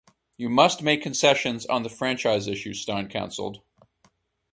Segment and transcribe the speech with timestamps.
[0.35, 3.61] "You "must" make concessions on the franchise issue", Steyn counselled.